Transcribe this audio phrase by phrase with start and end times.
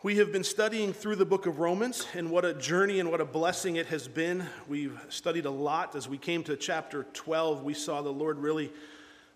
[0.00, 3.20] We have been studying through the book of Romans, and what a journey and what
[3.20, 4.46] a blessing it has been.
[4.68, 5.96] We've studied a lot.
[5.96, 8.70] As we came to chapter 12, we saw the Lord really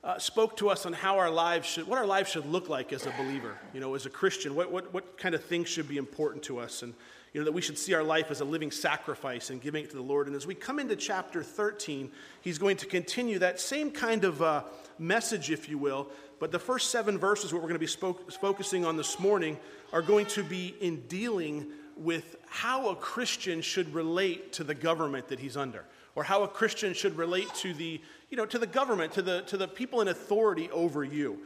[0.05, 2.93] uh, spoke to us on how our lives should, what our lives should look like
[2.93, 4.55] as a believer, you know, as a Christian.
[4.55, 6.95] What, what, what kind of things should be important to us, and
[7.33, 9.91] you know, that we should see our life as a living sacrifice and giving it
[9.91, 10.29] to the Lord.
[10.29, 12.09] And as we come into chapter 13,
[12.41, 14.63] he's going to continue that same kind of uh,
[14.99, 16.09] message, if you will.
[16.39, 19.59] But the first seven verses, what we're going to be spoke, focusing on this morning,
[19.93, 21.67] are going to be in dealing
[21.97, 26.49] with how a Christian should relate to the government that he's under, or how a
[26.49, 28.01] Christian should relate to the,
[28.31, 31.39] you know, to the government, to the, to the people in authority over you.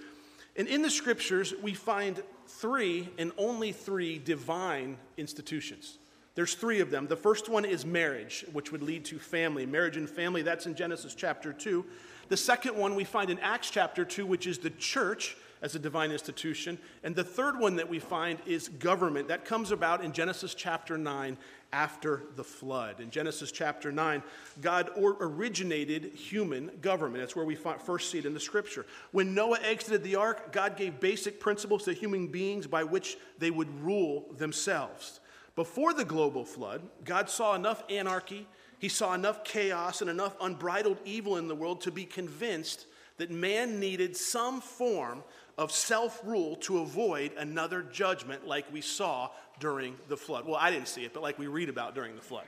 [0.57, 5.99] And in the scriptures, we find three and only three divine institutions.
[6.35, 7.07] There's three of them.
[7.07, 9.67] The first one is marriage, which would lead to family.
[9.67, 11.85] Marriage and family, that's in Genesis chapter 2.
[12.29, 15.79] The second one we find in Acts chapter 2, which is the church as a
[15.79, 16.79] divine institution.
[17.03, 19.29] And the third one that we find is government.
[19.29, 21.37] That comes about in Genesis chapter 9
[21.73, 23.01] after the flood.
[23.01, 24.23] In Genesis chapter 9,
[24.61, 27.23] God originated human government.
[27.23, 28.87] That's where we first see it in the scripture.
[29.13, 33.51] When Noah exited the ark, God gave basic principles to human beings by which they
[33.51, 35.21] would rule themselves.
[35.55, 38.47] Before the global flood, God saw enough anarchy,
[38.79, 43.31] he saw enough chaos, and enough unbridled evil in the world to be convinced that
[43.31, 45.25] man needed some form
[45.59, 50.47] of self rule to avoid another judgment like we saw during the flood.
[50.47, 52.45] Well, I didn't see it, but like we read about during the flood.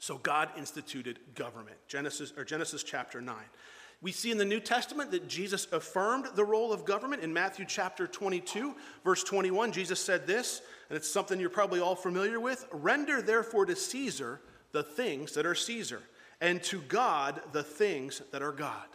[0.00, 1.76] So God instituted government.
[1.86, 3.36] Genesis or Genesis chapter 9.
[4.00, 7.64] We see in the New Testament that Jesus affirmed the role of government in Matthew
[7.66, 9.72] chapter 22, verse 21.
[9.72, 14.40] Jesus said this, and it's something you're probably all familiar with Render therefore to Caesar
[14.72, 16.02] the things that are Caesar,
[16.40, 18.86] and to God the things that are God.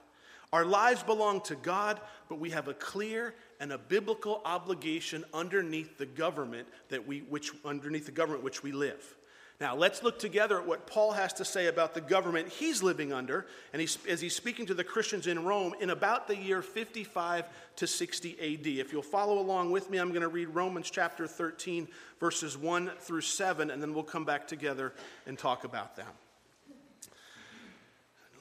[0.54, 5.98] Our lives belong to God, but we have a clear and a biblical obligation underneath
[5.98, 9.16] the government that we which underneath the government which we live.
[9.60, 13.12] Now, let's look together at what Paul has to say about the government he's living
[13.12, 16.62] under, and he's, as he's speaking to the Christians in Rome in about the year
[16.62, 17.46] 55
[17.78, 18.68] to 60 AD.
[18.68, 21.88] If you'll follow along with me, I'm going to read Romans chapter 13,
[22.20, 24.94] verses 1 through 7, and then we'll come back together
[25.26, 26.12] and talk about them.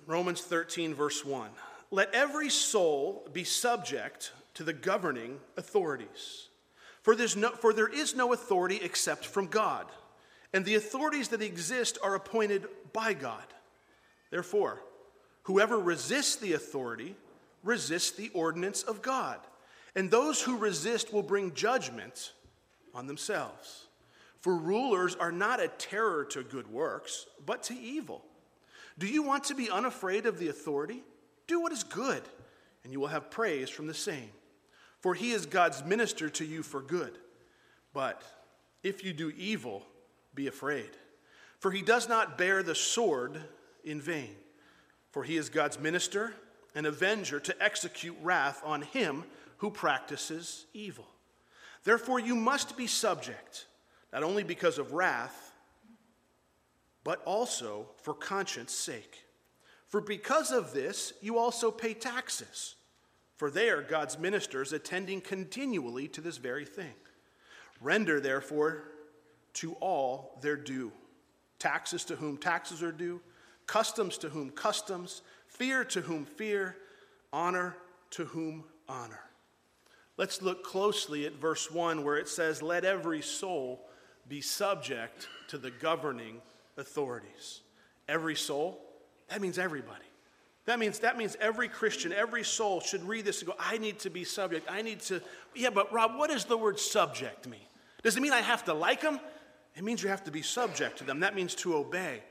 [0.06, 1.48] Romans 13, verse 1.
[1.92, 6.48] Let every soul be subject to the governing authorities.
[7.02, 9.86] For, there's no, for there is no authority except from God,
[10.54, 13.44] and the authorities that exist are appointed by God.
[14.30, 14.82] Therefore,
[15.42, 17.14] whoever resists the authority
[17.62, 19.38] resists the ordinance of God,
[19.94, 22.32] and those who resist will bring judgment
[22.94, 23.88] on themselves.
[24.40, 28.24] For rulers are not a terror to good works, but to evil.
[28.98, 31.02] Do you want to be unafraid of the authority?
[31.52, 32.22] Do what is good,
[32.82, 34.30] and you will have praise from the same.
[35.00, 37.18] For he is God's minister to you for good.
[37.92, 38.22] But
[38.82, 39.84] if you do evil,
[40.34, 40.88] be afraid.
[41.58, 43.38] For he does not bear the sword
[43.84, 44.34] in vain.
[45.10, 46.32] For he is God's minister,
[46.74, 49.24] an avenger to execute wrath on him
[49.58, 51.06] who practices evil.
[51.84, 53.66] Therefore, you must be subject,
[54.10, 55.52] not only because of wrath,
[57.04, 59.26] but also for conscience sake.
[59.92, 62.76] For because of this, you also pay taxes,
[63.36, 66.94] for they are God's ministers attending continually to this very thing.
[67.78, 68.84] Render, therefore,
[69.52, 70.92] to all their due
[71.58, 73.20] taxes to whom taxes are due,
[73.66, 76.74] customs to whom customs, fear to whom fear,
[77.30, 77.76] honor
[78.12, 79.20] to whom honor.
[80.16, 83.84] Let's look closely at verse 1 where it says, Let every soul
[84.26, 86.40] be subject to the governing
[86.78, 87.60] authorities.
[88.08, 88.80] Every soul,
[89.28, 90.04] that means everybody.
[90.64, 93.98] That means, that means every Christian, every soul should read this and go, I need
[94.00, 94.70] to be subject.
[94.70, 95.20] I need to.
[95.54, 97.60] Yeah, but Rob, what does the word subject mean?
[98.02, 99.18] Does it mean I have to like them?
[99.76, 101.20] It means you have to be subject to them.
[101.20, 102.22] That means to obey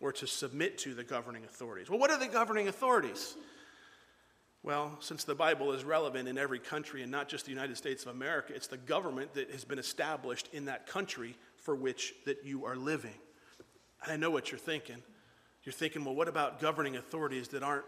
[0.00, 1.88] or to submit to the governing authorities.
[1.88, 3.36] Well, what are the governing authorities?
[4.62, 8.04] Well, since the Bible is relevant in every country and not just the United States
[8.04, 12.44] of America, it's the government that has been established in that country for which that
[12.44, 13.14] you are living.
[14.06, 15.02] I know what you're thinking.
[15.68, 17.84] You're thinking, well, what about governing authorities that aren't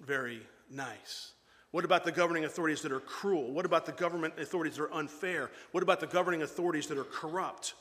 [0.00, 0.40] very
[0.70, 1.32] nice?
[1.72, 3.52] What about the governing authorities that are cruel?
[3.52, 5.50] What about the government authorities that are unfair?
[5.72, 7.74] What about the governing authorities that are corrupt?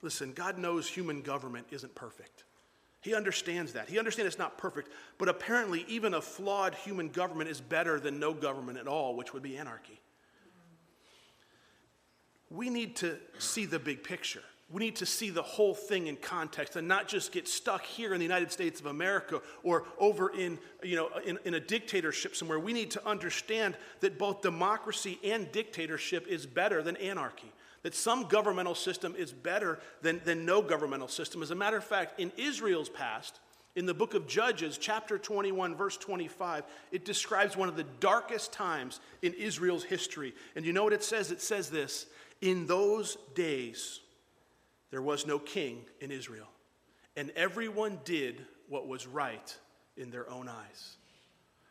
[0.00, 2.44] Listen, God knows human government isn't perfect.
[3.00, 3.88] He understands that.
[3.88, 8.20] He understands it's not perfect, but apparently, even a flawed human government is better than
[8.20, 10.00] no government at all, which would be anarchy.
[12.48, 14.44] We need to see the big picture
[14.74, 18.12] we need to see the whole thing in context and not just get stuck here
[18.12, 22.34] in the United States of America or over in, you know, in, in, a dictatorship
[22.34, 22.58] somewhere.
[22.58, 27.52] We need to understand that both democracy and dictatorship is better than anarchy.
[27.84, 31.40] that some governmental system is better than, than no governmental system.
[31.40, 33.38] As a matter of fact, in Israel's past,
[33.76, 38.52] in the book of Judges, chapter 21, verse 25, it describes one of the darkest
[38.52, 40.34] times in Israel's history.
[40.56, 41.30] And you know what it says?
[41.30, 42.06] It says this
[42.40, 44.00] In those days,
[44.94, 46.46] there was no king in Israel,
[47.16, 49.58] and everyone did what was right
[49.96, 50.96] in their own eyes.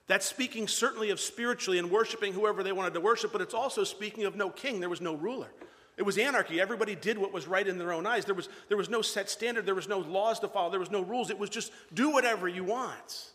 [0.08, 3.86] That's speaking certainly of spiritually and worshiping whoever they wanted to worship, but it's also
[3.86, 4.82] speaking of no king.
[4.82, 5.48] There was no ruler.
[5.96, 6.60] It was anarchy.
[6.60, 8.26] Everybody did what was right in their own eyes.
[8.26, 9.66] There was, there was no set standard.
[9.66, 10.70] There was no laws to follow.
[10.70, 11.30] There was no rules.
[11.30, 13.32] It was just do whatever you want.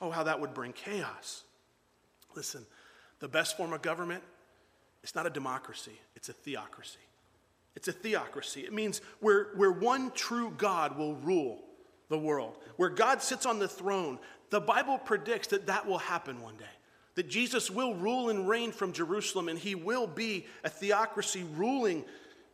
[0.00, 1.42] Oh, how that would bring chaos.
[2.34, 2.64] Listen,
[3.18, 4.22] the best form of government,
[5.02, 7.05] it's not a democracy, it's a theocracy.
[7.76, 8.62] It's a theocracy.
[8.62, 11.62] It means where, where one true God will rule
[12.08, 14.18] the world, where God sits on the throne.
[14.50, 16.64] The Bible predicts that that will happen one day
[17.16, 22.04] that Jesus will rule and reign from Jerusalem, and he will be a theocracy ruling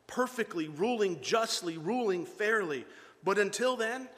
[0.07, 2.87] perfectly, ruling justly, ruling fairly.
[3.25, 4.09] But until then,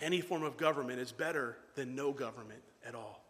[0.00, 3.24] any form of government is better than no government at all.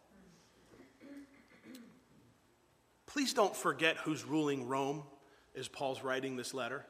[3.05, 5.03] Please don't forget who's ruling Rome
[5.57, 6.85] as Paul's writing this letter.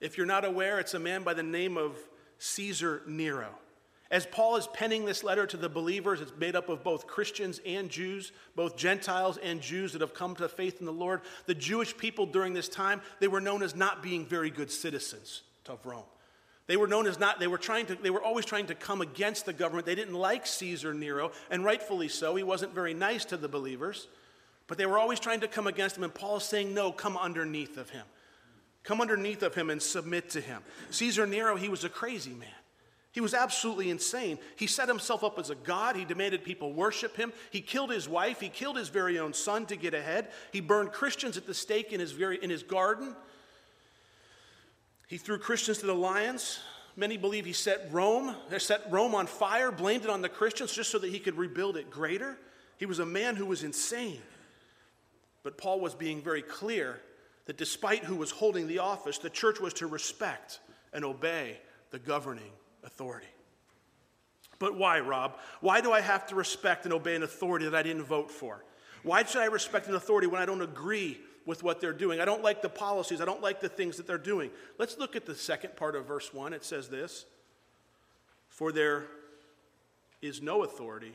[0.00, 1.96] If you're not aware, it's a man by the name of
[2.38, 3.50] Caesar Nero.
[4.10, 7.60] As Paul is penning this letter to the believers, it's made up of both Christians
[7.66, 11.20] and Jews, both Gentiles and Jews that have come to faith in the Lord.
[11.44, 15.42] The Jewish people during this time, they were known as not being very good citizens
[15.68, 16.04] of Rome.
[16.68, 19.02] They were known as not, they were trying to, they were always trying to come
[19.02, 19.86] against the government.
[19.86, 22.34] They didn't like Caesar Nero, and rightfully so.
[22.34, 24.06] He wasn't very nice to the believers,
[24.68, 27.16] but they were always trying to come against him, and Paul is saying, no, come
[27.16, 28.04] underneath of him.
[28.84, 30.62] Come underneath of him and submit to him.
[30.90, 32.48] Caesar Nero, he was a crazy man.
[33.12, 34.38] He was absolutely insane.
[34.56, 35.96] He set himself up as a god.
[35.96, 37.32] He demanded people worship him.
[37.50, 38.38] He killed his wife.
[38.38, 40.28] He killed his very own son to get ahead.
[40.52, 43.16] He burned Christians at the stake in his, very, in his garden.
[45.08, 46.60] He threw Christians to the lions.
[46.96, 50.90] Many believe he set Rome, set Rome on fire, blamed it on the Christians just
[50.90, 52.38] so that he could rebuild it greater.
[52.76, 54.20] He was a man who was insane.
[55.48, 57.00] But Paul was being very clear
[57.46, 60.60] that despite who was holding the office, the church was to respect
[60.92, 61.58] and obey
[61.90, 62.50] the governing
[62.84, 63.30] authority.
[64.58, 65.38] But why, Rob?
[65.62, 68.62] Why do I have to respect and obey an authority that I didn't vote for?
[69.02, 72.20] Why should I respect an authority when I don't agree with what they're doing?
[72.20, 74.50] I don't like the policies, I don't like the things that they're doing.
[74.76, 76.52] Let's look at the second part of verse 1.
[76.52, 77.24] It says this
[78.50, 79.06] For there
[80.20, 81.14] is no authority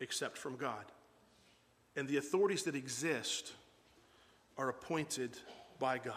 [0.00, 0.86] except from God,
[1.94, 3.52] and the authorities that exist
[4.58, 5.36] are appointed
[5.78, 6.14] by God.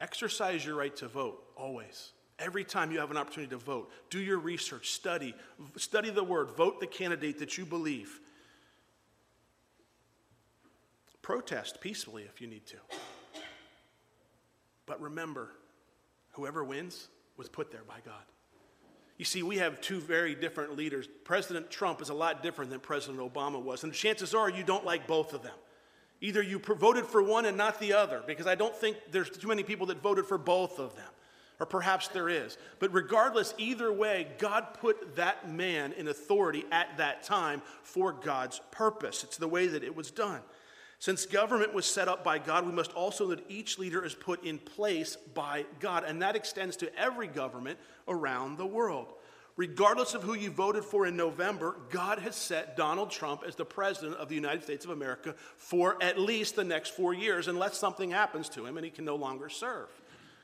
[0.00, 2.12] Exercise your right to vote always.
[2.38, 5.34] Every time you have an opportunity to vote, do your research, study,
[5.76, 8.20] study the word, vote the candidate that you believe.
[11.22, 12.76] Protest peacefully if you need to.
[14.86, 15.50] But remember,
[16.32, 18.22] whoever wins was put there by God.
[19.16, 21.08] You see, we have two very different leaders.
[21.22, 24.84] President Trump is a lot different than President Obama was, and chances are you don't
[24.84, 25.54] like both of them.
[26.24, 29.46] Either you voted for one and not the other, because I don't think there's too
[29.46, 31.04] many people that voted for both of them.
[31.60, 32.56] Or perhaps there is.
[32.78, 38.62] But regardless, either way, God put that man in authority at that time for God's
[38.70, 39.22] purpose.
[39.22, 40.40] It's the way that it was done.
[40.98, 44.42] Since government was set up by God, we must also that each leader is put
[44.44, 46.04] in place by God.
[46.04, 47.78] And that extends to every government
[48.08, 49.12] around the world.
[49.56, 53.64] Regardless of who you voted for in November, God has set Donald Trump as the
[53.64, 57.78] president of the United States of America for at least the next four years, unless
[57.78, 59.88] something happens to him and he can no longer serve.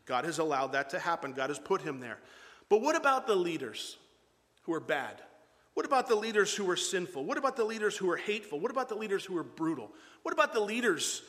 [0.06, 2.18] God has allowed that to happen, God has put him there.
[2.68, 3.96] But what about the leaders
[4.62, 5.20] who are bad?
[5.74, 7.24] What about the leaders who are sinful?
[7.24, 8.60] What about the leaders who are hateful?
[8.60, 9.90] What about the leaders who are brutal?
[10.22, 11.22] What about the leaders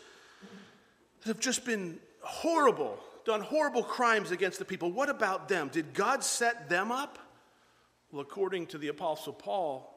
[1.21, 4.91] that have just been horrible, done horrible crimes against the people?
[4.91, 5.69] What about them?
[5.71, 7.17] Did God set them up?
[8.11, 9.87] Well, according to the Apostle Paul,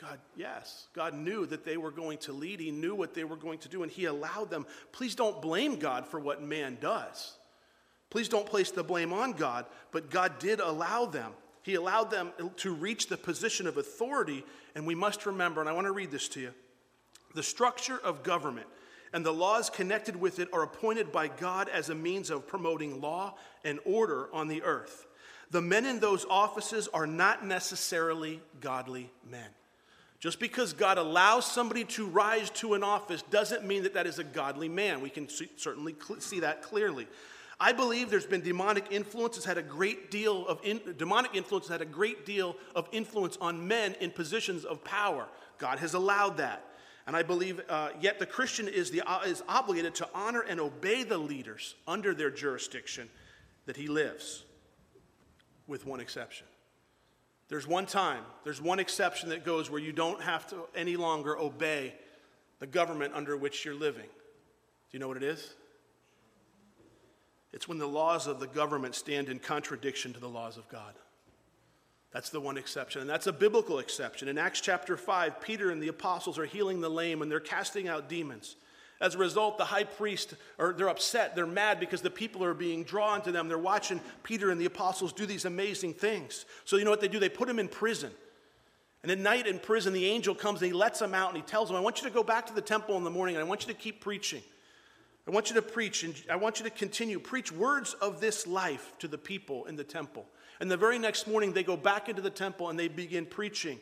[0.00, 2.60] God, yes, God knew that they were going to lead.
[2.60, 4.66] He knew what they were going to do, and He allowed them.
[4.92, 7.34] Please don't blame God for what man does.
[8.08, 11.32] Please don't place the blame on God, but God did allow them.
[11.62, 14.42] He allowed them to reach the position of authority,
[14.74, 16.54] and we must remember, and I want to read this to you
[17.34, 18.66] the structure of government
[19.12, 23.00] and the laws connected with it are appointed by God as a means of promoting
[23.00, 25.06] law and order on the earth.
[25.50, 29.48] The men in those offices are not necessarily godly men.
[30.20, 34.18] Just because God allows somebody to rise to an office doesn't mean that that is
[34.18, 35.00] a godly man.
[35.00, 37.08] We can certainly see that clearly.
[37.58, 41.68] I believe there's been demonic influence has had a great deal of in, demonic influence
[41.68, 45.26] has had a great deal of influence on men in positions of power.
[45.58, 46.64] God has allowed that.
[47.06, 50.60] And I believe, uh, yet the Christian is, the, uh, is obligated to honor and
[50.60, 53.08] obey the leaders under their jurisdiction
[53.66, 54.44] that he lives,
[55.70, 56.46] with one exception.
[57.48, 61.38] There's one time, there's one exception that goes where you don't have to any longer
[61.38, 61.94] obey
[62.58, 64.04] the government under which you're living.
[64.04, 65.54] Do you know what it is?
[67.52, 70.94] It's when the laws of the government stand in contradiction to the laws of God.
[72.12, 74.28] That's the one exception, and that's a biblical exception.
[74.28, 77.86] In Acts chapter 5, Peter and the apostles are healing the lame and they're casting
[77.86, 78.56] out demons.
[79.00, 82.52] As a result, the high priest, or they're upset, they're mad because the people are
[82.52, 83.48] being drawn to them.
[83.48, 86.44] They're watching Peter and the apostles do these amazing things.
[86.66, 87.18] So, you know what they do?
[87.18, 88.10] They put him in prison.
[89.02, 91.42] And at night in prison, the angel comes and he lets them out and he
[91.42, 93.44] tells them, I want you to go back to the temple in the morning and
[93.44, 94.42] I want you to keep preaching.
[95.26, 97.18] I want you to preach and I want you to continue.
[97.18, 100.26] Preach words of this life to the people in the temple.
[100.60, 103.80] And the very next morning, they go back into the temple and they begin preaching.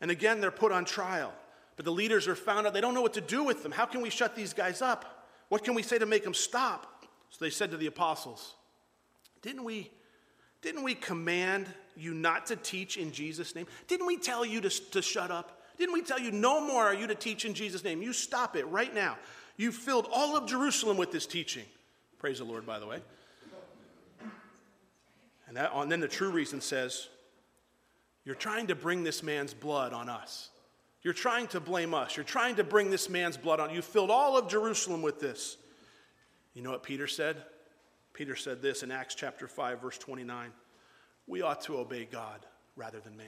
[0.00, 1.34] And again, they're put on trial.
[1.76, 3.72] But the leaders are found out they don't know what to do with them.
[3.72, 5.26] How can we shut these guys up?
[5.48, 7.06] What can we say to make them stop?
[7.30, 8.54] So they said to the apostles,
[9.40, 9.90] Didn't we,
[10.60, 13.66] didn't we command you not to teach in Jesus' name?
[13.88, 15.62] Didn't we tell you to, to shut up?
[15.78, 18.02] Didn't we tell you no more are you to teach in Jesus' name?
[18.02, 19.16] You stop it right now.
[19.56, 21.64] You filled all of Jerusalem with this teaching.
[22.18, 23.00] Praise the Lord, by the way.
[25.48, 27.08] And, that, and then the true reason says,
[28.24, 30.50] You're trying to bring this man's blood on us.
[31.02, 32.16] You're trying to blame us.
[32.16, 33.74] You're trying to bring this man's blood on.
[33.74, 35.56] You filled all of Jerusalem with this.
[36.54, 37.36] You know what Peter said?
[38.12, 40.52] Peter said this in Acts chapter 5, verse 29.
[41.26, 42.44] We ought to obey God
[42.76, 43.26] rather than man.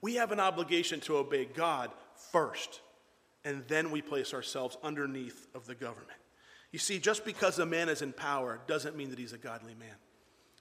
[0.00, 1.90] We have an obligation to obey God
[2.32, 2.80] first
[3.44, 6.18] and then we place ourselves underneath of the government.
[6.70, 9.74] You see, just because a man is in power doesn't mean that he's a godly
[9.74, 9.94] man.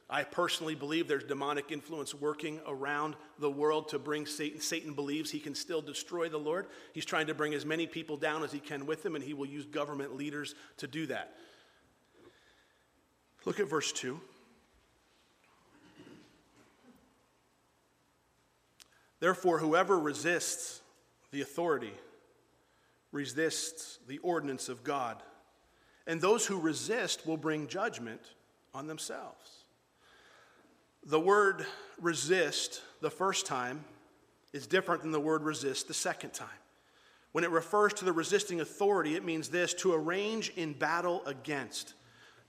[0.10, 4.62] I personally believe there's demonic influence working around the world to bring Satan.
[4.62, 6.68] Satan believes he can still destroy the Lord.
[6.94, 9.34] He's trying to bring as many people down as he can with him, and he
[9.34, 11.36] will use government leaders to do that.
[13.44, 14.20] Look at verse 2.
[19.20, 20.82] Therefore, whoever resists
[21.32, 21.94] the authority
[23.12, 25.22] resists the ordinance of God.
[26.06, 28.22] And those who resist will bring judgment
[28.74, 29.57] on themselves.
[31.08, 31.66] The word
[32.02, 33.86] resist the first time
[34.52, 36.50] is different than the word resist the second time.
[37.32, 41.94] When it refers to the resisting authority, it means this to arrange in battle against,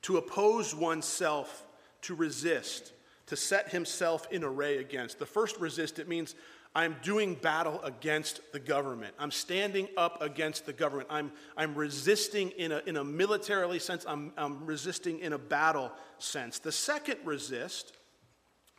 [0.03, 1.69] to oppose oneself,
[2.03, 2.93] to resist,
[3.27, 5.21] to set himself in array against.
[5.21, 6.35] The first resist, it means
[6.75, 9.15] I'm doing battle against the government.
[9.21, 11.09] I'm standing up against the government.
[11.12, 15.93] I'm, I'm resisting in a, in a militarily sense, I'm, I'm resisting in a battle
[16.19, 16.59] sense.
[16.59, 17.98] The second resist,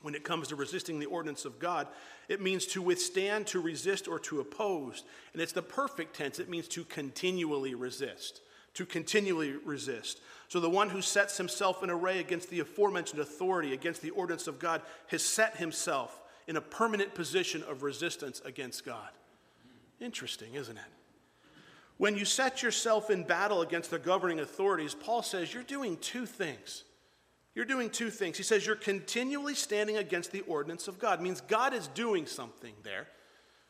[0.01, 1.87] when it comes to resisting the ordinance of God,
[2.27, 5.03] it means to withstand, to resist, or to oppose.
[5.33, 8.41] And it's the perfect tense, it means to continually resist.
[8.75, 10.21] To continually resist.
[10.47, 14.47] So the one who sets himself in array against the aforementioned authority, against the ordinance
[14.47, 19.09] of God, has set himself in a permanent position of resistance against God.
[19.99, 20.83] Interesting, isn't it?
[21.97, 26.25] When you set yourself in battle against the governing authorities, Paul says you're doing two
[26.25, 26.85] things.
[27.59, 28.37] You're doing two things.
[28.37, 31.19] He says you're continually standing against the ordinance of God.
[31.19, 33.05] It means God is doing something there,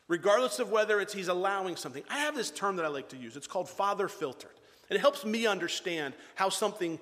[0.06, 2.04] regardless of whether it's he's allowing something.
[2.08, 3.34] I have this term that I like to use.
[3.34, 4.52] It's called father filtered.
[4.88, 7.00] And it helps me understand how something,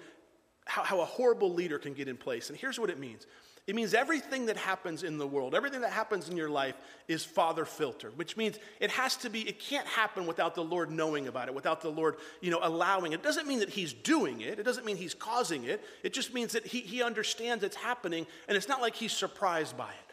[0.65, 2.49] how, how a horrible leader can get in place.
[2.49, 3.27] And here's what it means
[3.69, 6.75] it means everything that happens in the world, everything that happens in your life
[7.07, 10.91] is father filtered, which means it has to be, it can't happen without the Lord
[10.91, 13.17] knowing about it, without the Lord, you know, allowing it.
[13.17, 14.59] It doesn't mean that he's doing it.
[14.59, 15.85] It doesn't mean he's causing it.
[16.03, 19.77] It just means that he, he understands it's happening and it's not like he's surprised
[19.77, 20.08] by it.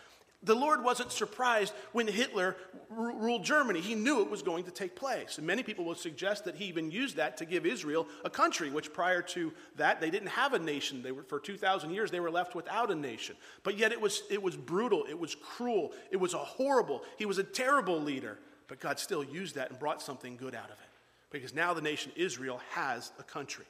[0.46, 2.56] The Lord wasn't surprised when Hitler
[2.96, 3.82] r- ruled Germany.
[3.82, 5.38] He knew it was going to take place.
[5.38, 8.70] And many people will suggest that he even used that to give Israel a country,
[8.70, 11.02] which prior to that, they didn't have a nation.
[11.02, 13.36] They were, for 2,000 years, they were left without a nation.
[13.64, 17.26] But yet it was, it was brutal, it was cruel, it was a horrible, he
[17.26, 18.38] was a terrible leader.
[18.68, 20.90] But God still used that and brought something good out of it.
[21.32, 23.66] Because now the nation Israel has a country.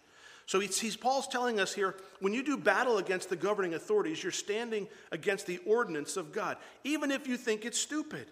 [0.48, 4.22] So he's, he's, Paul's telling us here when you do battle against the governing authorities,
[4.22, 8.28] you're standing against the ordinance of God, even if you think it's stupid.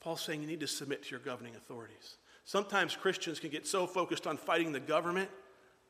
[0.00, 2.16] Paul's saying you need to submit to your governing authorities.
[2.44, 5.30] Sometimes Christians can get so focused on fighting the government,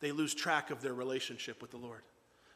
[0.00, 2.02] they lose track of their relationship with the Lord.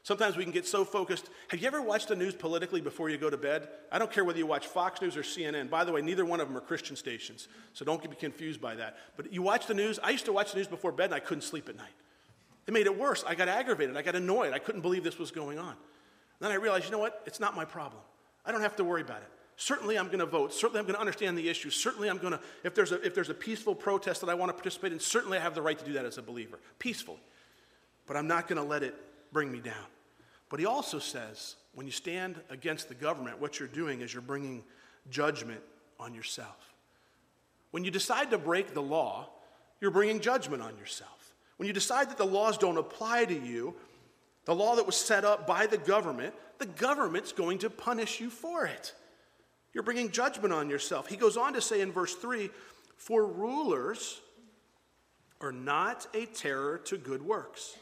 [0.03, 1.29] Sometimes we can get so focused.
[1.49, 3.69] Have you ever watched the news politically before you go to bed?
[3.91, 5.69] I don't care whether you watch Fox News or CNN.
[5.69, 8.75] By the way, neither one of them are Christian stations, so don't be confused by
[8.77, 8.97] that.
[9.17, 9.99] But you watch the news.
[10.03, 11.93] I used to watch the news before bed and I couldn't sleep at night.
[12.69, 13.25] It made it worse.
[13.27, 13.97] I got aggravated.
[13.97, 14.53] I got annoyed.
[14.53, 15.75] I couldn't believe this was going on.
[16.39, 17.23] then I realized, you know what?
[17.25, 18.03] It's not my problem.
[18.45, 19.29] I don't have to worry about it.
[19.57, 20.53] Certainly, I'm going to vote.
[20.53, 21.71] Certainly, I'm going to understand the issue.
[21.71, 24.51] Certainly, I'm going to, if there's, a, if there's a peaceful protest that I want
[24.51, 27.23] to participate in, certainly I have the right to do that as a believer, peacefully.
[28.07, 28.95] But I'm not going to let it
[29.33, 29.75] bring me down.
[30.51, 34.21] But he also says, when you stand against the government, what you're doing is you're
[34.21, 34.63] bringing
[35.11, 35.63] judgment
[35.99, 36.75] on yourself.
[37.71, 39.31] When you decide to break the law,
[39.81, 41.18] you're bringing judgment on yourself.
[41.59, 43.75] When you decide that the laws don't apply to you,
[44.47, 48.31] the law that was set up by the government, the government's going to punish you
[48.31, 48.95] for it.
[49.75, 51.09] You're bringing judgment on yourself.
[51.09, 52.49] He goes on to say in verse 3
[52.97, 54.21] For rulers
[55.41, 57.77] are not a terror to good works,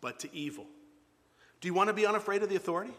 [0.00, 0.66] but to evil.
[1.60, 2.92] Do you want to be unafraid of the authority?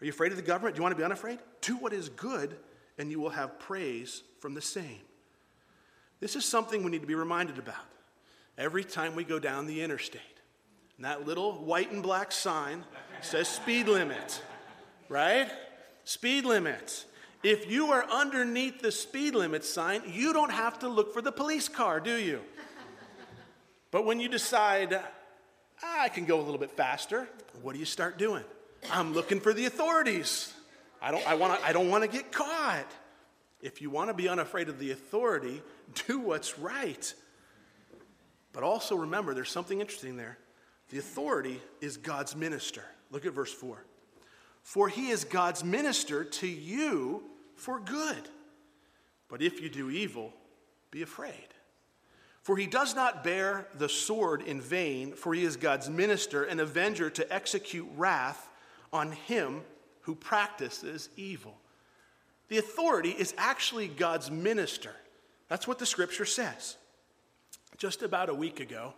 [0.00, 0.76] Are you afraid of the government?
[0.76, 1.38] Do you want to be unafraid?
[1.62, 2.56] Do what is good,
[2.98, 5.00] and you will have praise from the same.
[6.20, 7.95] This is something we need to be reminded about
[8.58, 10.22] every time we go down the interstate.
[10.96, 12.84] And that little white and black sign
[13.20, 14.42] says speed limit,
[15.08, 15.48] right?
[16.04, 17.04] Speed limit.
[17.42, 21.32] If you are underneath the speed limit sign, you don't have to look for the
[21.32, 22.40] police car, do you?
[23.90, 24.94] But when you decide,
[25.82, 27.28] ah, I can go a little bit faster,
[27.62, 28.44] what do you start doing?
[28.90, 30.52] I'm looking for the authorities.
[31.00, 32.90] I don't, I wanna, I don't want to get caught.
[33.60, 35.62] If you want to be unafraid of the authority,
[36.06, 37.14] do what's right.
[38.56, 40.38] But also remember, there's something interesting there.
[40.88, 42.82] The authority is God's minister.
[43.10, 43.84] Look at verse 4.
[44.62, 47.22] For he is God's minister to you
[47.54, 48.30] for good.
[49.28, 50.32] But if you do evil,
[50.90, 51.34] be afraid.
[52.40, 56.58] For he does not bear the sword in vain, for he is God's minister and
[56.58, 58.48] avenger to execute wrath
[58.90, 59.60] on him
[60.00, 61.58] who practices evil.
[62.48, 64.92] The authority is actually God's minister.
[65.48, 66.78] That's what the scripture says.
[67.78, 68.94] Just about a week ago,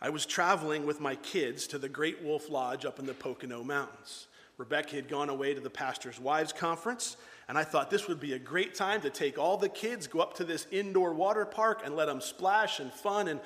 [0.00, 3.64] I was traveling with my kids to the Great Wolf Lodge up in the Pocono
[3.64, 4.26] Mountains.
[4.58, 7.16] Rebecca had gone away to the pastor's wives conference,
[7.48, 10.20] and I thought this would be a great time to take all the kids, go
[10.20, 13.40] up to this indoor water park, and let them splash and fun, and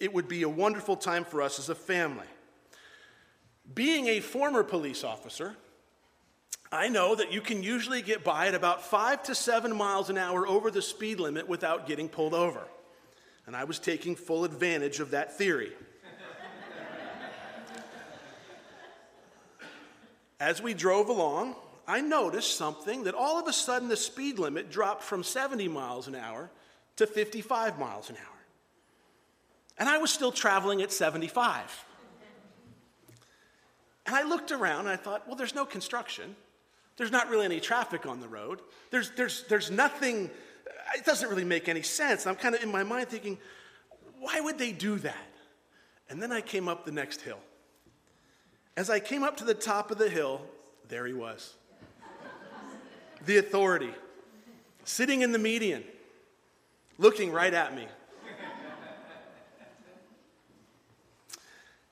[0.00, 2.26] it would be a wonderful time for us as a family.
[3.74, 5.54] Being a former police officer,
[6.72, 10.18] I know that you can usually get by at about five to seven miles an
[10.18, 12.66] hour over the speed limit without getting pulled over.
[13.46, 15.72] And I was taking full advantage of that theory.
[20.40, 21.54] As we drove along,
[21.86, 26.08] I noticed something that all of a sudden the speed limit dropped from 70 miles
[26.08, 26.50] an hour
[26.96, 28.34] to 55 miles an hour.
[29.78, 31.84] And I was still traveling at 75.
[34.06, 36.36] And I looked around and I thought, well, there's no construction.
[36.96, 38.60] There's not really any traffic on the road.
[38.90, 40.30] There's, there's, there's nothing,
[40.96, 42.26] it doesn't really make any sense.
[42.26, 43.38] I'm kind of in my mind thinking,
[44.20, 45.16] why would they do that?
[46.08, 47.40] And then I came up the next hill.
[48.76, 50.42] As I came up to the top of the hill,
[50.88, 51.54] there he was.
[53.26, 53.90] the authority,
[54.84, 55.84] sitting in the median,
[56.98, 57.86] looking right at me.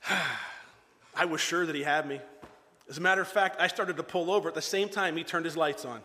[1.14, 2.20] I was sure that he had me.
[2.88, 5.24] As a matter of fact, I started to pull over at the same time he
[5.24, 6.00] turned his lights on.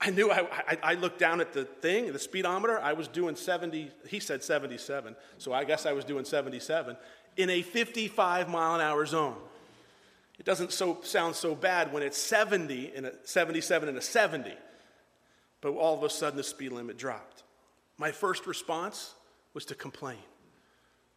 [0.00, 2.78] I knew I, I, I, looked down at the thing, the speedometer.
[2.78, 6.96] I was doing 70, he said 77, so I guess I was doing 77
[7.36, 9.36] in a 55 mile an hour zone.
[10.38, 14.52] It doesn't so, sound so bad when it's 70 and a 77 and a 70,
[15.60, 17.42] but all of a sudden the speed limit dropped.
[17.96, 19.14] My first response
[19.52, 20.18] was to complain.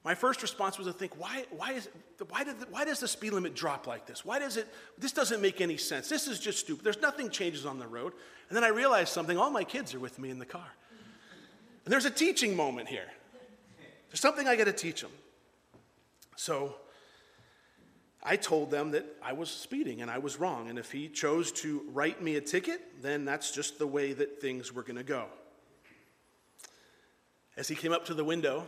[0.04, 1.88] My first response was to think, why, why, is,
[2.30, 4.26] why, did, why does the speed limit drop like this?
[4.26, 6.10] Why does it, this doesn't make any sense.
[6.10, 6.84] This is just stupid.
[6.84, 8.14] There's nothing changes on the road.
[8.50, 9.38] And then I realized something.
[9.38, 10.68] All my kids are with me in the car.
[11.86, 13.08] And there's a teaching moment here.
[14.10, 15.12] There's something I got to teach them.
[16.36, 16.76] So
[18.24, 20.70] I told them that I was speeding and I was wrong.
[20.70, 24.42] And if he chose to write me a ticket, then that's just the way that
[24.42, 25.26] things were going to go.
[27.56, 28.66] As he came up to the window,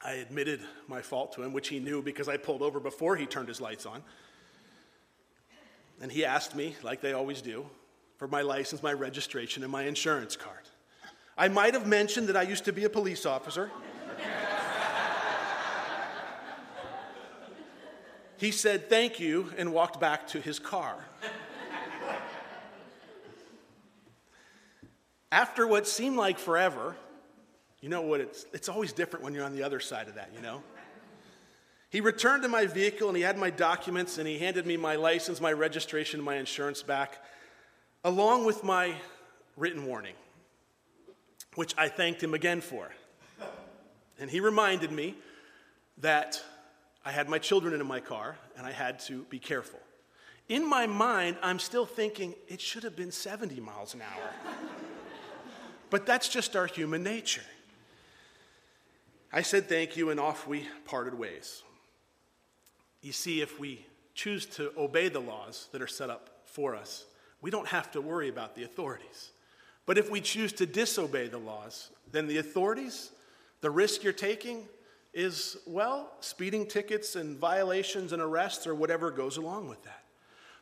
[0.00, 3.26] I admitted my fault to him, which he knew because I pulled over before he
[3.26, 4.02] turned his lights on.
[6.00, 7.66] And he asked me, like they always do,
[8.16, 10.68] for my license, my registration, and my insurance card.
[11.36, 13.70] I might have mentioned that I used to be a police officer.
[18.36, 21.04] he said thank you and walked back to his car.
[25.30, 26.96] After what seemed like forever,
[27.80, 28.20] you know what?
[28.20, 30.62] It's, it's always different when you're on the other side of that, you know?
[31.90, 34.96] He returned to my vehicle and he had my documents and he handed me my
[34.96, 37.22] license, my registration, my insurance back,
[38.04, 38.94] along with my
[39.56, 40.14] written warning,
[41.54, 42.90] which I thanked him again for.
[44.20, 45.14] And he reminded me
[45.98, 46.42] that
[47.04, 49.80] I had my children in my car and I had to be careful.
[50.48, 54.30] In my mind, I'm still thinking it should have been 70 miles an hour.
[55.90, 57.42] but that's just our human nature.
[59.32, 61.62] I said thank you, and off we parted ways.
[63.02, 67.04] You see, if we choose to obey the laws that are set up for us,
[67.40, 69.30] we don't have to worry about the authorities.
[69.86, 73.10] But if we choose to disobey the laws, then the authorities,
[73.60, 74.66] the risk you're taking
[75.14, 80.04] is, well, speeding tickets and violations and arrests or whatever goes along with that.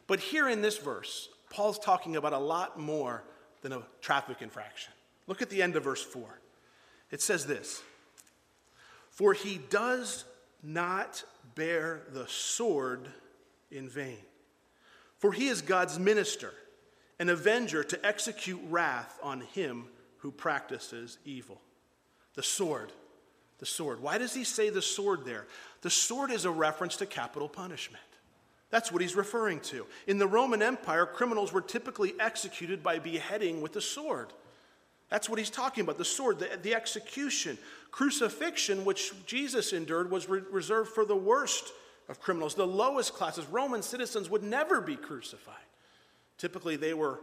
[0.07, 3.25] But here in this verse, Paul's talking about a lot more
[3.63, 4.93] than a traffic infraction.
[5.27, 6.23] Look at the end of verse 4.
[7.11, 7.83] It says this
[9.17, 10.27] For he does
[10.63, 11.25] not
[11.55, 13.09] bear the sword
[13.71, 14.19] in vain,
[15.17, 16.53] for he is God's minister,
[17.19, 19.87] an avenger to execute wrath on him
[20.19, 21.63] who practices evil.
[22.35, 22.93] The sword.
[23.59, 24.03] The sword.
[24.03, 25.47] Why does he say the sword there?
[25.81, 28.05] The sword is a reference to capital punishment.
[28.69, 29.87] That's what he's referring to.
[30.07, 34.35] In the Roman Empire, criminals were typically executed by beheading with a sword.
[35.17, 37.57] That's what he's talking about the sword, the, the execution.
[37.91, 41.73] Crucifixion, which Jesus endured, was re- reserved for the worst
[42.11, 43.47] of criminals, the lowest classes.
[43.47, 45.55] Roman citizens would never be crucified.
[46.37, 47.21] Typically, they were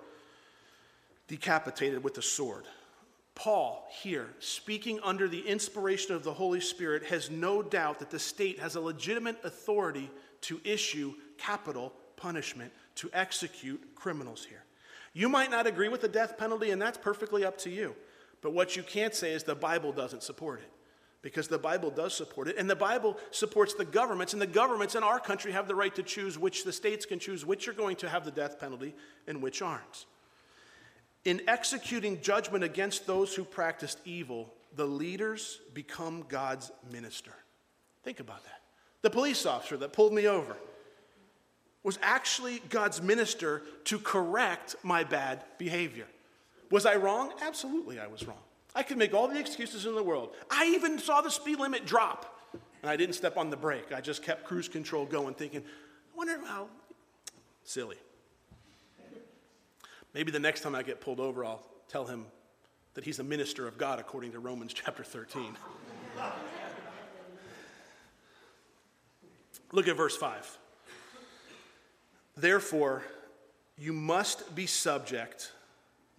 [1.27, 2.65] decapitated with a sword.
[3.36, 8.17] Paul, here, speaking under the inspiration of the Holy Spirit, has no doubt that the
[8.17, 10.10] state has a legitimate authority
[10.41, 14.62] to issue capital punishment, to execute criminals here.
[15.13, 17.95] You might not agree with the death penalty, and that's perfectly up to you.
[18.41, 20.69] But what you can't say is the Bible doesn't support it.
[21.21, 24.95] Because the Bible does support it, and the Bible supports the governments, and the governments
[24.95, 27.73] in our country have the right to choose which the states can choose which are
[27.73, 28.93] going to have the death penalty
[29.26, 30.06] and which aren't.
[31.23, 37.32] In executing judgment against those who practiced evil, the leaders become God's minister.
[38.04, 38.60] Think about that.
[39.02, 40.58] The police officer that pulled me over
[41.84, 46.06] was actually God's minister to correct my bad behavior.
[46.72, 47.34] Was I wrong?
[47.41, 48.38] Absolutely, I was wrong.
[48.74, 50.34] I could make all the excuses in the world.
[50.50, 52.39] I even saw the speed limit drop,
[52.82, 53.91] and I didn't step on the brake.
[53.93, 56.67] I just kept cruise control going, thinking, I wonder how
[57.63, 57.98] silly.
[60.13, 62.26] Maybe the next time I get pulled over, I'll tell him
[62.93, 65.58] that he's a minister of God according to Romans chapter 13.
[69.72, 70.60] Look at verse 5.
[72.36, 73.04] Therefore,
[73.78, 75.52] you must be subject,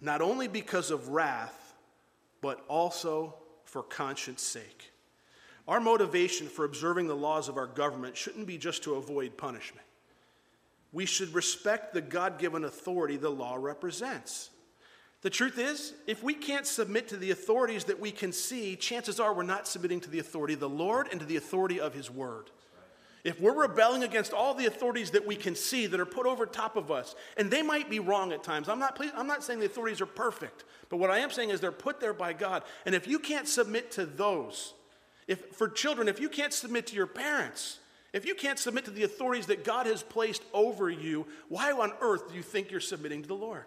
[0.01, 1.73] not only because of wrath,
[2.41, 4.91] but also for conscience sake.
[5.67, 9.85] Our motivation for observing the laws of our government shouldn't be just to avoid punishment
[10.95, 14.49] we should respect the God given authority the law represents.
[15.23, 19.19] The truth is, if we can't submit to the authorities that we can see, chances
[19.19, 21.93] are we're not submitting to the authority of the Lord and to the authority of
[21.93, 22.49] His Word.
[23.25, 26.45] If we're rebelling against all the authorities that we can see that are put over
[26.45, 29.59] top of us, and they might be wrong at times, I'm not, I'm not saying
[29.59, 32.61] the authorities are perfect, but what I am saying is they're put there by God.
[32.85, 34.75] And if you can't submit to those,
[35.27, 37.79] if for children, if you can't submit to your parents,
[38.13, 41.93] if you can't submit to the authorities that God has placed over you, why on
[42.01, 43.65] earth do you think you're submitting to the Lord?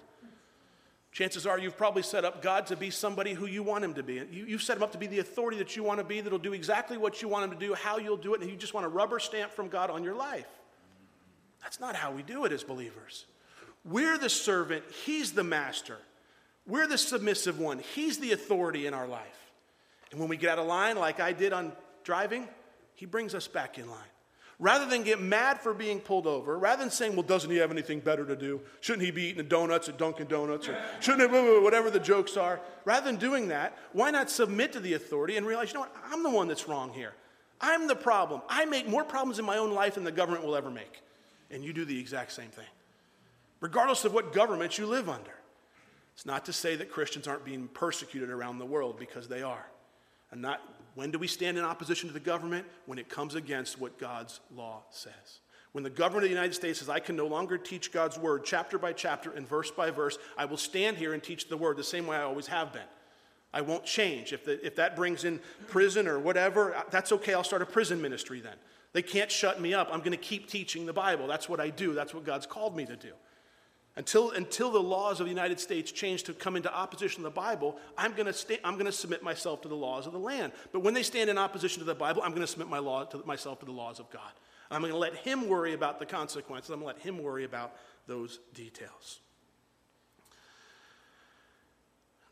[1.12, 4.03] Chances are you've probably set up God to be somebody who you want him to
[4.03, 4.23] be.
[4.31, 6.38] You, have set him up to be the authority that you want to be, that'll
[6.38, 8.75] do exactly what you want him to do, how you'll do it, and you just
[8.75, 10.47] want a rubber stamp from God on your life.
[11.62, 13.25] That's not how we do it as believers.
[13.85, 15.99] We're the servant, he's the master.
[16.66, 19.53] We're the submissive one, he's the authority in our life.
[20.11, 21.73] And when we get out of line, like I did on
[22.05, 22.49] driving,
[22.94, 23.99] he brings us back in line.
[24.61, 27.71] Rather than get mad for being pulled over, rather than saying, well, doesn't he have
[27.71, 28.61] anything better to do?
[28.81, 30.68] Shouldn't he be eating donuts at Dunkin' Donuts?
[30.68, 32.61] Or shouldn't he, whatever the jokes are?
[32.85, 35.94] Rather than doing that, why not submit to the authority and realize, you know what,
[36.11, 37.14] I'm the one that's wrong here.
[37.61, 38.42] I'm the problem.
[38.49, 41.03] I make more problems in my own life than the government will ever make.
[41.53, 42.66] And you do the exact same thing,
[43.61, 45.31] regardless of what government you live under.
[46.14, 49.64] It's not to say that Christians aren't being persecuted around the world because they are.
[50.33, 50.61] And not
[50.99, 52.67] when do we stand in opposition to the government?
[52.87, 55.39] When it comes against what God's law says.
[55.71, 58.43] When the government of the United States says, I can no longer teach God's word
[58.45, 61.77] chapter by chapter and verse by verse, I will stand here and teach the word
[61.77, 62.83] the same way I always have been.
[63.55, 64.33] I won't change.
[64.33, 67.33] If, the, if that brings in prison or whatever, uh, that's okay.
[67.33, 68.57] I'll start a prison ministry then.
[68.93, 69.91] They can't shut me up.
[69.93, 71.29] I'm going to keep teaching the Bible.
[71.29, 73.13] That's what I do, that's what God's called me to do.
[73.99, 77.35] Until, until the laws of the United States change to come into opposition to the
[77.35, 78.33] Bible, I'm going
[78.79, 80.53] going to submit myself to the laws of the land.
[80.73, 83.05] But when they stand in opposition to the Bible, I'm going to submit my law
[83.05, 84.31] to myself to the laws of God.
[84.71, 86.71] I'm going to let Him worry about the consequences.
[86.71, 87.75] I'm going to let Him worry about
[88.07, 89.19] those details.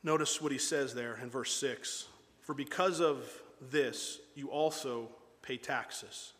[0.02, 2.06] Notice what he says there in verse 6
[2.42, 3.28] For because of
[3.60, 5.08] this, you also
[5.42, 6.32] pay taxes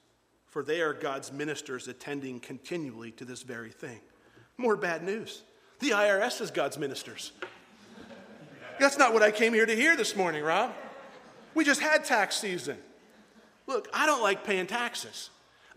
[0.56, 4.00] for they are God's ministers attending continually to this very thing.
[4.58, 5.42] More bad news.
[5.80, 7.32] The IRS is God's ministers.
[8.78, 10.72] That's not what I came here to hear this morning, Rob.
[11.54, 12.78] We just had tax season.
[13.66, 15.30] Look, I don't like paying taxes.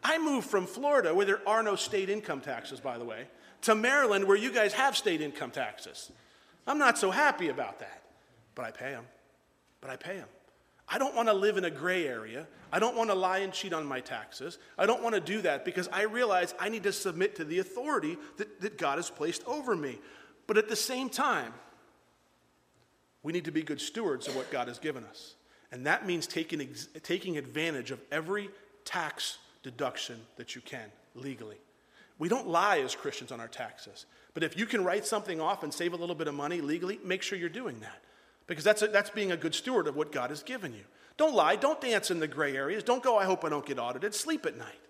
[0.04, 3.28] I moved from Florida, where there are no state income taxes, by the way,
[3.64, 6.12] to Maryland, where you guys have state income taxes.
[6.68, 8.04] I'm not so happy about that,
[8.56, 9.06] but I pay them.
[9.82, 10.28] But I pay them.
[10.90, 12.48] I don't want to live in a gray area.
[12.72, 14.58] I don't want to lie and cheat on my taxes.
[14.78, 17.60] I don't want to do that because I realize I need to submit to the
[17.60, 20.00] authority that, that God has placed over me.
[20.48, 21.54] But at the same time,
[23.22, 25.36] we need to be good stewards of what God has given us.
[25.72, 26.68] And that means taking,
[27.04, 28.50] taking advantage of every
[28.84, 31.58] tax deduction that you can legally.
[32.18, 34.06] We don't lie as Christians on our taxes.
[34.34, 37.00] But if you can write something off and save a little bit of money legally,
[37.04, 38.02] make sure you're doing that.
[38.50, 40.84] Because that's, a, that's being a good steward of what God has given you.
[41.18, 41.56] Don't lie.
[41.56, 42.84] Don't dance in the gray areas.
[42.84, 44.16] Don't go, I hope I don't get audited.
[44.16, 44.82] Sleep at night.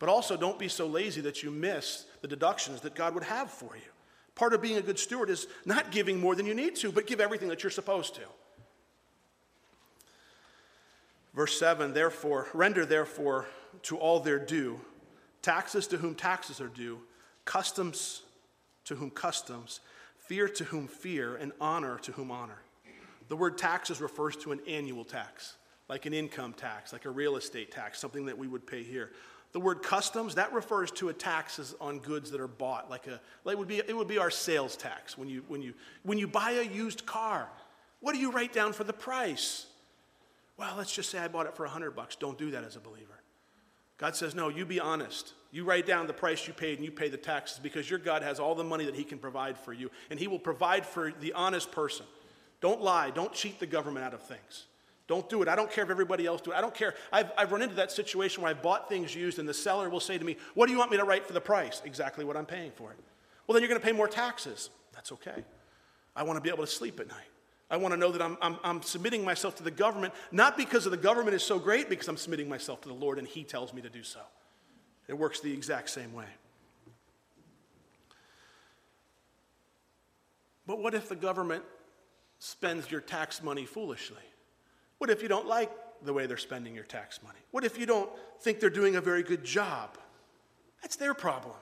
[0.00, 3.50] But also, don't be so lazy that you miss the deductions that God would have
[3.50, 3.90] for you.
[4.34, 7.06] Part of being a good steward is not giving more than you need to, but
[7.06, 8.22] give everything that you're supposed to.
[11.34, 13.46] Verse 7 Therefore, render therefore
[13.84, 14.80] to all their due,
[15.40, 16.98] taxes to whom taxes are due,
[17.44, 18.22] customs
[18.86, 19.78] to whom customs,
[20.18, 22.58] fear to whom fear, and honor to whom honor.
[23.28, 25.56] The word taxes refers to an annual tax,
[25.88, 29.12] like an income tax, like a real estate tax, something that we would pay here.
[29.52, 33.20] The word customs, that refers to a taxes on goods that are bought, like a
[33.44, 35.16] like it would be it would be our sales tax.
[35.16, 37.48] When you when you when you buy a used car,
[38.00, 39.66] what do you write down for the price?
[40.58, 42.16] Well, let's just say I bought it for 100 bucks.
[42.16, 43.18] Don't do that as a believer.
[43.96, 45.34] God says, no, you be honest.
[45.50, 48.22] You write down the price you paid and you pay the taxes because your God
[48.22, 51.12] has all the money that He can provide for you, and He will provide for
[51.20, 52.06] the honest person.
[52.60, 53.10] Don't lie.
[53.10, 54.66] Don't cheat the government out of things.
[55.06, 55.48] Don't do it.
[55.48, 56.54] I don't care if everybody else do it.
[56.54, 56.94] I don't care.
[57.10, 60.00] I've, I've run into that situation where I bought things used, and the seller will
[60.00, 61.80] say to me, What do you want me to write for the price?
[61.84, 62.98] Exactly what I'm paying for it.
[63.46, 64.68] Well, then you're going to pay more taxes.
[64.92, 65.44] That's okay.
[66.14, 67.16] I want to be able to sleep at night.
[67.70, 70.86] I want to know that I'm, I'm, I'm, submitting myself to the government, not because
[70.86, 73.44] of the government is so great, because I'm submitting myself to the Lord and He
[73.44, 74.20] tells me to do so.
[75.06, 76.26] It works the exact same way.
[80.66, 81.64] But what if the government
[82.38, 84.16] spends your tax money foolishly?
[84.98, 85.70] What if you don't like
[86.02, 87.38] the way they're spending your tax money?
[87.50, 89.96] What if you don't think they're doing a very good job?
[90.82, 91.56] That's their problem.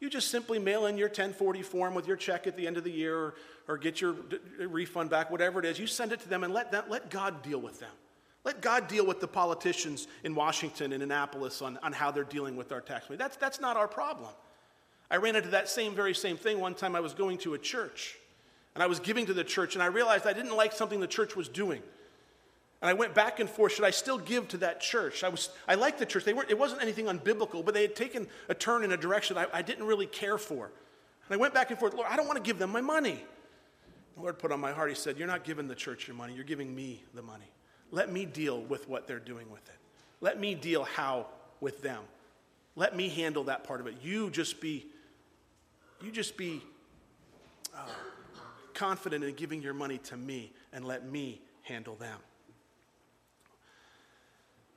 [0.00, 2.82] You just simply mail in your 1040 form with your check at the end of
[2.82, 3.34] the year or,
[3.68, 5.78] or get your d- refund back, whatever it is.
[5.78, 7.92] You send it to them and let, that, let God deal with them.
[8.44, 12.56] Let God deal with the politicians in Washington and Annapolis on, on how they're dealing
[12.56, 13.16] with our tax money.
[13.16, 14.30] That's, that's not our problem.
[15.08, 17.58] I ran into that same, very same thing one time I was going to a
[17.58, 18.16] church
[18.74, 21.06] and I was giving to the church and I realized I didn't like something the
[21.06, 21.82] church was doing.
[22.80, 23.72] And I went back and forth.
[23.72, 25.22] Should I still give to that church?
[25.22, 26.24] I, was, I liked the church.
[26.24, 29.38] They weren't, it wasn't anything unbiblical, but they had taken a turn in a direction
[29.38, 30.66] I, I didn't really care for.
[30.66, 33.22] And I went back and forth, Lord, I don't want to give them my money.
[34.16, 36.34] The Lord put on my heart, He said, You're not giving the church your money,
[36.34, 37.50] you're giving me the money.
[37.92, 39.76] Let me deal with what they're doing with it.
[40.20, 41.26] Let me deal how
[41.60, 42.02] with them.
[42.74, 43.96] Let me handle that part of it.
[44.02, 44.86] You just be,
[46.02, 46.62] you just be
[47.76, 47.86] uh,
[48.74, 52.18] confident in giving your money to me and let me handle them.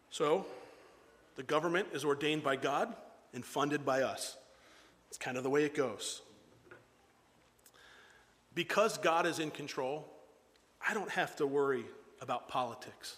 [0.09, 0.45] So,
[1.35, 2.95] the government is ordained by God
[3.33, 4.37] and funded by us.
[5.09, 6.21] It's kind of the way it goes.
[8.53, 10.07] Because God is in control,
[10.87, 11.85] I don't have to worry
[12.21, 13.17] about politics.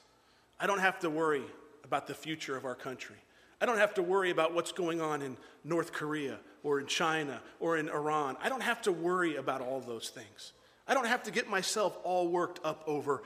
[0.60, 1.44] I don't have to worry
[1.84, 3.16] about the future of our country.
[3.62, 7.42] I don't have to worry about what's going on in North Korea or in China
[7.60, 8.38] or in Iran.
[8.42, 10.54] I don't have to worry about all those things.
[10.88, 13.24] I don't have to get myself all worked up over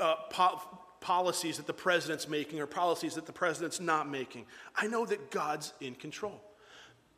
[0.00, 0.60] uh, po-
[1.00, 4.46] policies that the president's making or policies that the president's not making.
[4.74, 6.40] I know that God's in control.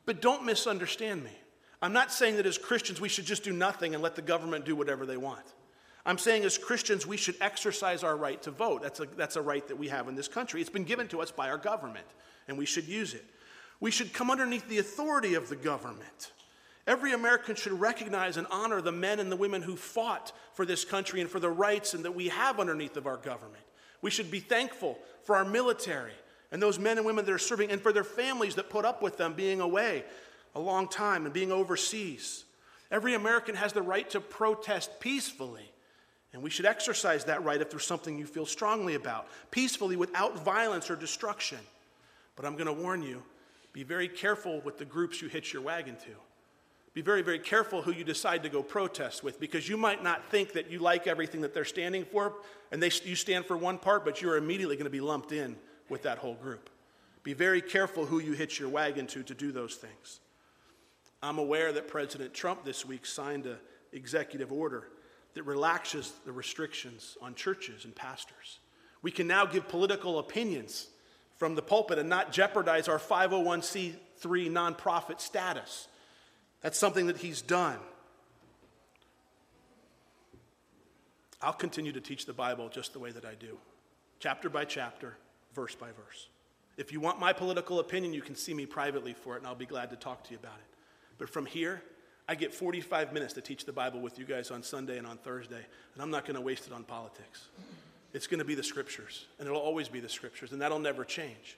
[0.06, 1.32] But don't misunderstand me.
[1.82, 4.64] I'm not saying that as Christians we should just do nothing and let the government
[4.64, 5.44] do whatever they want.
[6.06, 8.82] I'm saying as Christians we should exercise our right to vote.
[8.82, 10.60] That's a, that's a right that we have in this country.
[10.60, 12.06] It's been given to us by our government,
[12.48, 13.24] and we should use it.
[13.80, 16.32] We should come underneath the authority of the government.
[16.86, 20.84] Every American should recognize and honor the men and the women who fought for this
[20.84, 23.64] country and for the rights and that we have underneath of our government.
[24.02, 26.12] We should be thankful for our military
[26.52, 29.02] and those men and women that are serving and for their families that put up
[29.02, 30.04] with them being away
[30.54, 32.44] a long time and being overseas.
[32.90, 35.70] Every American has the right to protest peacefully.
[36.32, 40.44] And we should exercise that right if there's something you feel strongly about, peacefully without
[40.44, 41.58] violence or destruction.
[42.36, 43.22] But I'm going to warn you
[43.72, 46.10] be very careful with the groups you hitch your wagon to.
[46.96, 50.30] Be very, very careful who you decide to go protest with because you might not
[50.30, 52.32] think that you like everything that they're standing for
[52.72, 55.56] and they, you stand for one part, but you're immediately going to be lumped in
[55.90, 56.70] with that whole group.
[57.22, 60.20] Be very careful who you hitch your wagon to to do those things.
[61.22, 63.58] I'm aware that President Trump this week signed an
[63.92, 64.88] executive order
[65.34, 68.60] that relaxes the restrictions on churches and pastors.
[69.02, 70.86] We can now give political opinions
[71.36, 73.96] from the pulpit and not jeopardize our 501c3
[74.50, 75.88] nonprofit status.
[76.62, 77.78] That's something that he's done.
[81.42, 83.58] I'll continue to teach the Bible just the way that I do,
[84.20, 85.16] chapter by chapter,
[85.54, 86.28] verse by verse.
[86.76, 89.54] If you want my political opinion, you can see me privately for it, and I'll
[89.54, 90.76] be glad to talk to you about it.
[91.18, 91.82] But from here,
[92.28, 95.18] I get 45 minutes to teach the Bible with you guys on Sunday and on
[95.18, 95.64] Thursday,
[95.94, 97.48] and I'm not going to waste it on politics.
[98.12, 101.04] It's going to be the scriptures, and it'll always be the scriptures, and that'll never
[101.04, 101.56] change.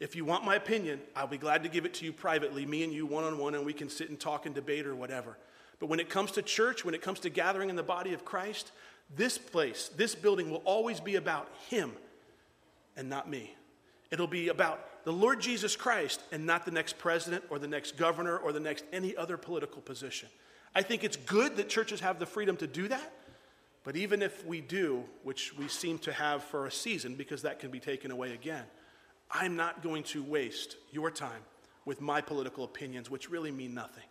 [0.00, 2.82] If you want my opinion, I'll be glad to give it to you privately, me
[2.82, 5.36] and you one on one, and we can sit and talk and debate or whatever.
[5.78, 8.24] But when it comes to church, when it comes to gathering in the body of
[8.24, 8.72] Christ,
[9.14, 11.92] this place, this building will always be about Him
[12.96, 13.54] and not me.
[14.10, 17.96] It'll be about the Lord Jesus Christ and not the next president or the next
[17.96, 20.28] governor or the next any other political position.
[20.74, 23.12] I think it's good that churches have the freedom to do that.
[23.84, 27.58] But even if we do, which we seem to have for a season because that
[27.58, 28.64] can be taken away again,
[29.30, 31.42] I'm not going to waste your time
[31.84, 34.04] with my political opinions, which really mean nothing.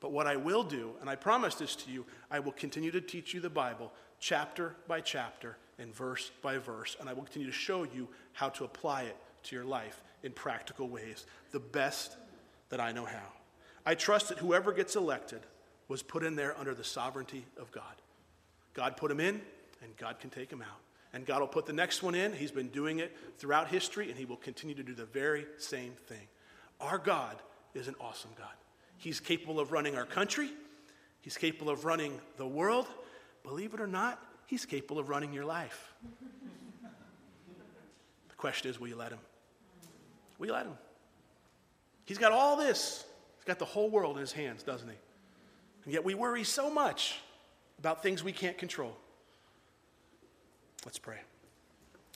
[0.00, 3.00] But what I will do, and I promise this to you, I will continue to
[3.00, 7.48] teach you the Bible chapter by chapter and verse by verse, and I will continue
[7.48, 12.16] to show you how to apply it to your life in practical ways, the best
[12.70, 13.32] that I know how.
[13.86, 15.40] I trust that whoever gets elected
[15.88, 17.84] was put in there under the sovereignty of God.
[18.74, 19.40] God put him in,
[19.82, 20.80] and God can take him out.
[21.12, 22.32] And God will put the next one in.
[22.32, 25.92] He's been doing it throughout history, and He will continue to do the very same
[25.92, 26.28] thing.
[26.80, 27.36] Our God
[27.74, 28.52] is an awesome God.
[28.98, 30.50] He's capable of running our country,
[31.20, 32.86] He's capable of running the world.
[33.42, 35.94] Believe it or not, He's capable of running your life.
[38.28, 39.20] the question is will you let Him?
[40.38, 40.76] Will you let Him?
[42.04, 43.04] He's got all this,
[43.36, 44.96] He's got the whole world in His hands, doesn't He?
[45.84, 47.18] And yet we worry so much
[47.78, 48.94] about things we can't control.
[50.84, 51.18] Let's pray.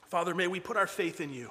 [0.08, 1.50] Father, may we put our faith in you.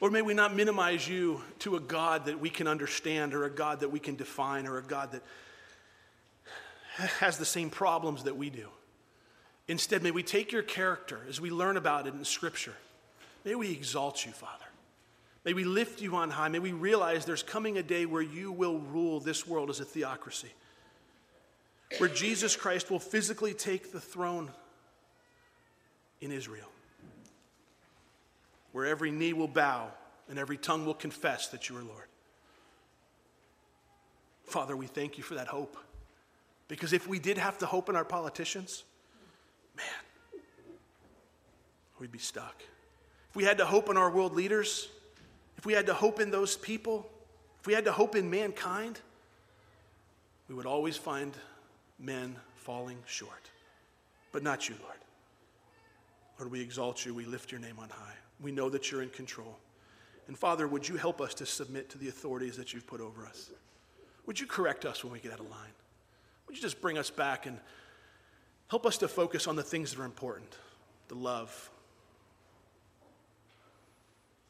[0.00, 3.50] Or may we not minimize you to a God that we can understand, or a
[3.50, 5.22] God that we can define, or a God that
[7.20, 8.68] has the same problems that we do.
[9.66, 12.74] Instead, may we take your character as we learn about it in Scripture.
[13.44, 14.64] May we exalt you, Father.
[15.44, 16.48] May we lift you on high.
[16.48, 19.84] May we realize there's coming a day where you will rule this world as a
[19.84, 20.52] theocracy,
[21.98, 24.50] where Jesus Christ will physically take the throne
[26.24, 26.68] in Israel,
[28.72, 29.88] where every knee will bow
[30.28, 32.06] and every tongue will confess that you are Lord.
[34.44, 35.76] Father, we thank you for that hope.
[36.68, 38.84] Because if we did have to hope in our politicians,
[39.76, 40.40] man,
[42.00, 42.62] we'd be stuck.
[43.30, 44.88] If we had to hope in our world leaders,
[45.58, 47.10] if we had to hope in those people,
[47.60, 49.00] if we had to hope in mankind,
[50.48, 51.34] we would always find
[51.98, 53.50] men falling short.
[54.32, 54.98] But not you, Lord.
[56.38, 57.14] Lord, we exalt you.
[57.14, 58.14] We lift your name on high.
[58.40, 59.58] We know that you're in control.
[60.26, 63.26] And Father, would you help us to submit to the authorities that you've put over
[63.26, 63.50] us?
[64.26, 65.72] Would you correct us when we get out of line?
[66.46, 67.58] Would you just bring us back and
[68.68, 70.56] help us to focus on the things that are important,
[71.08, 71.70] the love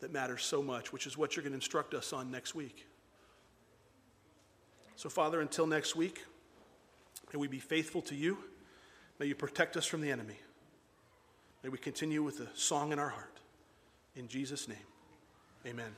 [0.04, 2.86] that matters so much, which is what you're going to instruct us on next week.
[4.96, 6.24] So, Father, until next week,
[7.32, 8.36] may we be faithful to you.
[9.18, 10.36] May you protect us from the enemy.
[11.64, 13.40] May we continue with the song in our heart.
[14.16, 14.76] In Jesus' name,
[15.66, 15.96] amen.